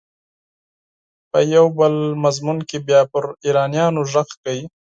[1.31, 4.65] په یو بل مضمون کې بیا پر ایرانیانو غږ کوي.